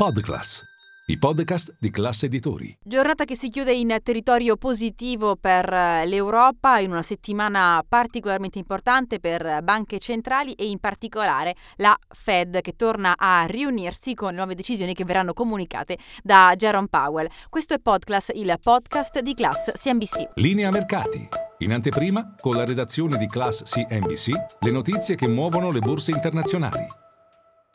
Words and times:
Podclass, 0.00 0.64
i 1.08 1.18
podcast 1.18 1.76
di 1.78 1.90
classe 1.90 2.24
editori. 2.24 2.74
Giornata 2.82 3.26
che 3.26 3.36
si 3.36 3.50
chiude 3.50 3.74
in 3.74 3.94
territorio 4.02 4.56
positivo 4.56 5.36
per 5.36 5.70
eh, 5.70 6.06
l'Europa 6.06 6.78
in 6.78 6.90
una 6.90 7.02
settimana 7.02 7.84
particolarmente 7.86 8.56
importante 8.56 9.20
per 9.20 9.62
banche 9.62 9.98
centrali 9.98 10.54
e 10.54 10.70
in 10.70 10.78
particolare 10.78 11.54
la 11.76 11.94
Fed 12.08 12.62
che 12.62 12.76
torna 12.76 13.14
a 13.14 13.44
riunirsi 13.44 14.14
con 14.14 14.34
nuove 14.34 14.54
decisioni 14.54 14.94
che 14.94 15.04
verranno 15.04 15.34
comunicate 15.34 15.98
da 16.22 16.54
Jerome 16.56 16.88
Powell. 16.88 17.28
Questo 17.50 17.74
è 17.74 17.78
Podclass, 17.78 18.30
il 18.32 18.56
podcast 18.58 19.20
di 19.20 19.34
Class 19.34 19.72
CNBC. 19.72 20.30
Linea 20.36 20.70
mercati. 20.70 21.28
In 21.58 21.74
anteprima, 21.74 22.36
con 22.40 22.56
la 22.56 22.64
redazione 22.64 23.18
di 23.18 23.26
Class 23.26 23.64
CNBC, 23.64 24.30
le 24.60 24.70
notizie 24.70 25.14
che 25.14 25.28
muovono 25.28 25.70
le 25.70 25.80
borse 25.80 26.10
internazionali. 26.10 26.86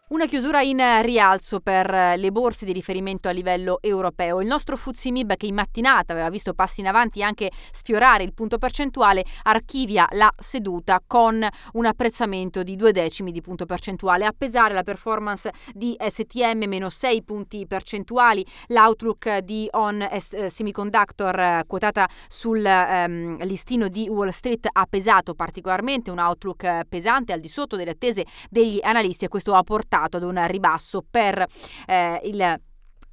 Una 0.08 0.28
chiusura 0.28 0.62
in 0.62 0.80
rialzo 1.02 1.62
per 1.62 1.90
le 2.16 2.32
borse 2.32 2.64
di 2.64 2.72
riferimento 2.72 3.28
a 3.28 3.32
livello 3.32 3.80
europeo. 3.82 4.40
Il 4.40 4.46
nostro 4.46 4.78
Fuzzi 4.78 5.12
che 5.36 5.48
in 5.48 5.56
mattinata 5.56 6.14
aveva 6.14 6.30
visto 6.30 6.54
passi 6.54 6.82
in 6.82 6.86
avanti 6.86 7.24
anche 7.24 7.50
sfiorare 7.72 8.22
il 8.22 8.32
punto 8.32 8.60
percentuale, 8.60 9.26
archivia 9.42 10.08
la 10.12 10.32
seduta 10.38 11.02
con 11.06 11.44
un 11.74 11.86
apprezzamento 11.88 12.62
di 12.62 12.76
due 12.76 12.92
decimi 12.92 13.32
di 13.32 13.42
punto 13.42 13.66
percentuale. 13.66 14.26
A 14.26 14.34
pesare 14.38 14.76
la 14.76 14.84
performance 14.84 15.52
di 15.74 15.98
STM 16.00 16.66
meno 16.68 16.92
6 16.92 17.24
punti 17.24 17.66
percentuali, 17.66 18.46
l'outlook 18.68 19.40
di 19.40 19.68
On 19.72 20.08
Semiconductor 20.20 21.64
quotata 21.66 22.08
sul 22.28 22.64
um, 22.64 23.44
listino 23.44 23.88
di 23.88 24.08
Wall 24.08 24.30
Street 24.30 24.68
ha 24.72 24.86
pesato 24.88 25.34
particolarmente, 25.34 26.12
un 26.12 26.20
outlook 26.20 26.82
pesante 26.88 27.34
al 27.34 27.40
di 27.40 27.48
sotto 27.48 27.76
delle 27.76 27.92
attese 27.92 28.24
degli 28.52 28.78
analisti 28.84 29.26
e 29.26 29.30
questo 29.30 29.56
ha 29.56 29.64
portato 29.64 29.94
portato 29.96 30.18
ad 30.18 30.24
un 30.24 30.46
ribasso 30.48 31.06
per 31.10 31.46
eh, 31.88 32.20
il 32.26 32.60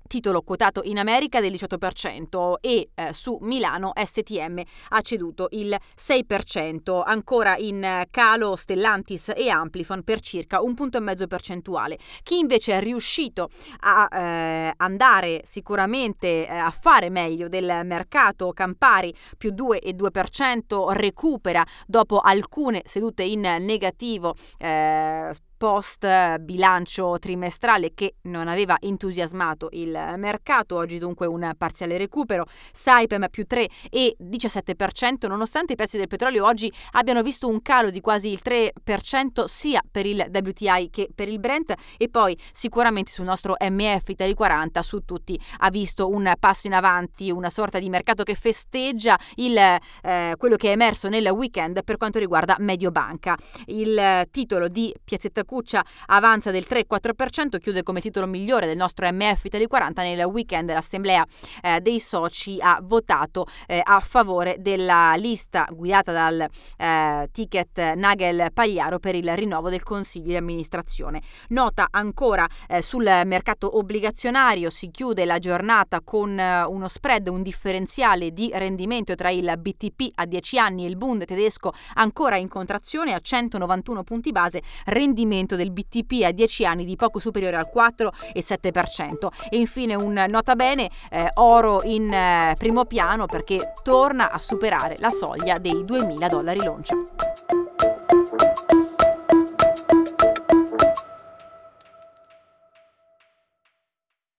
titolo 0.08 0.42
quotato 0.42 0.82
in 0.84 0.98
America 0.98 1.40
del 1.40 1.52
18% 1.52 2.56
e 2.60 2.90
eh, 2.94 3.14
su 3.14 3.38
Milano 3.40 3.92
STM 3.94 4.60
ha 4.90 5.00
ceduto 5.00 5.48
il 5.52 5.74
6%, 5.96 7.02
ancora 7.02 7.56
in 7.56 8.04
calo 8.10 8.54
Stellantis 8.54 9.32
e 9.34 9.48
Amplifon 9.48 10.02
per 10.02 10.20
circa 10.20 10.60
un 10.60 10.74
punto 10.74 10.98
e 10.98 11.00
mezzo 11.00 11.26
percentuale. 11.26 11.96
Chi 12.22 12.38
invece 12.40 12.74
è 12.74 12.80
riuscito 12.82 13.48
a 13.80 14.08
eh, 14.12 14.74
andare 14.76 15.40
sicuramente 15.44 16.46
eh, 16.46 16.56
a 16.56 16.70
fare 16.70 17.08
meglio 17.08 17.48
del 17.48 17.80
mercato 17.84 18.52
Campari 18.52 19.14
più 19.38 19.54
2,2% 19.54 20.90
recupera 20.90 21.64
dopo 21.86 22.18
alcune 22.18 22.82
sedute 22.84 23.22
in 23.22 23.40
negativo 23.40 24.34
eh, 24.58 25.32
post 25.62 26.38
bilancio 26.40 27.20
trimestrale 27.20 27.94
che 27.94 28.16
non 28.22 28.48
aveva 28.48 28.78
entusiasmato 28.80 29.68
il 29.74 29.96
mercato, 30.16 30.74
oggi 30.74 30.98
dunque 30.98 31.28
un 31.28 31.52
parziale 31.56 31.96
recupero, 31.98 32.46
Saipem 32.72 33.28
più 33.30 33.46
3 33.46 33.68
e 33.88 34.16
17% 34.20 35.28
nonostante 35.28 35.74
i 35.74 35.76
prezzi 35.76 35.98
del 35.98 36.08
petrolio 36.08 36.44
oggi 36.44 36.68
abbiano 36.94 37.22
visto 37.22 37.46
un 37.46 37.62
calo 37.62 37.90
di 37.90 38.00
quasi 38.00 38.32
il 38.32 38.40
3% 38.44 39.44
sia 39.44 39.80
per 39.88 40.04
il 40.04 40.28
WTI 40.34 40.90
che 40.90 41.08
per 41.14 41.28
il 41.28 41.38
Brent 41.38 41.74
e 41.96 42.08
poi 42.08 42.36
sicuramente 42.52 43.12
sul 43.12 43.26
nostro 43.26 43.54
MF 43.60 44.08
Italy 44.08 44.34
40 44.34 44.82
su 44.82 45.04
tutti 45.04 45.40
ha 45.58 45.70
visto 45.70 46.08
un 46.08 46.32
passo 46.40 46.66
in 46.66 46.74
avanti, 46.74 47.30
una 47.30 47.50
sorta 47.50 47.78
di 47.78 47.88
mercato 47.88 48.24
che 48.24 48.34
festeggia 48.34 49.16
il, 49.36 49.56
eh, 49.56 50.34
quello 50.36 50.56
che 50.56 50.70
è 50.70 50.72
emerso 50.72 51.08
nel 51.08 51.28
weekend 51.28 51.84
per 51.84 51.98
quanto 51.98 52.18
riguarda 52.18 52.56
Mediobanca. 52.58 53.36
Il 53.66 54.26
titolo 54.32 54.66
di 54.66 54.92
Piazzetta 55.04 55.44
Cuccia 55.52 55.84
avanza 56.06 56.50
del 56.50 56.64
3,4%, 56.66 57.58
chiude 57.58 57.82
come 57.82 58.00
titolo 58.00 58.26
migliore 58.26 58.66
del 58.66 58.78
nostro 58.78 59.06
MF 59.12 59.44
Italy 59.44 59.66
40 59.66 60.02
nel 60.02 60.22
weekend 60.22 60.72
l'assemblea 60.72 61.26
eh, 61.60 61.78
dei 61.82 62.00
soci 62.00 62.56
ha 62.58 62.80
votato 62.82 63.44
eh, 63.66 63.82
a 63.84 64.00
favore 64.00 64.56
della 64.60 65.12
lista 65.16 65.68
guidata 65.70 66.10
dal 66.10 66.48
eh, 66.78 67.28
ticket 67.30 67.92
Nagel 67.96 68.50
Pagliaro 68.54 68.98
per 68.98 69.14
il 69.14 69.30
rinnovo 69.36 69.68
del 69.68 69.82
consiglio 69.82 70.28
di 70.28 70.36
amministrazione. 70.36 71.20
Nota 71.48 71.88
ancora 71.90 72.48
eh, 72.66 72.80
sul 72.80 73.04
mercato 73.26 73.76
obbligazionario 73.76 74.70
si 74.70 74.90
chiude 74.90 75.26
la 75.26 75.38
giornata 75.38 76.00
con 76.00 76.38
eh, 76.38 76.64
uno 76.64 76.88
spread, 76.88 77.28
un 77.28 77.42
differenziale 77.42 78.32
di 78.32 78.50
rendimento 78.54 79.14
tra 79.14 79.28
il 79.28 79.52
BTP 79.58 80.12
a 80.14 80.24
10 80.24 80.58
anni 80.58 80.86
e 80.86 80.88
il 80.88 80.96
Bund 80.96 81.26
tedesco 81.26 81.74
ancora 81.96 82.36
in 82.36 82.48
contrazione 82.48 83.12
a 83.12 83.20
191 83.20 84.02
punti 84.02 84.32
base, 84.32 84.62
rendimento 84.86 85.40
rendimento 85.42 85.56
del 85.56 85.70
BTP 85.70 86.24
a 86.24 86.30
10 86.30 86.64
anni 86.64 86.84
di 86.84 86.96
poco 86.96 87.18
superiore 87.18 87.56
al 87.56 87.70
4,7%. 87.74 89.28
E 89.50 89.58
infine 89.58 89.94
un 89.94 90.24
nota 90.28 90.54
bene, 90.54 90.90
eh, 91.10 91.30
oro 91.34 91.82
in 91.82 92.12
eh, 92.12 92.54
primo 92.58 92.84
piano 92.84 93.26
perché 93.26 93.72
torna 93.82 94.30
a 94.30 94.38
superare 94.38 94.96
la 94.98 95.10
soglia 95.10 95.58
dei 95.58 95.84
2.000 95.84 96.28
dollari 96.28 96.62
l'oncia. 96.62 96.96